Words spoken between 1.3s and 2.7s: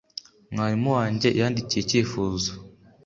yandikiye icyifuzo.